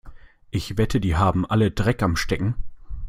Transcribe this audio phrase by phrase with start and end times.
[0.49, 2.55] Ich wette, die haben alle Dreck am Stecken.